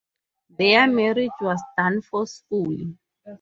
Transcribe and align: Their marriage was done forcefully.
Their 0.57 0.87
marriage 0.87 1.29
was 1.41 1.61
done 1.77 2.01
forcefully. 2.01 2.97